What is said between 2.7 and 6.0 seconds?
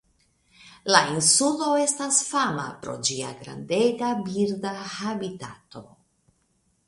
pro ĝia grandega birda habitato.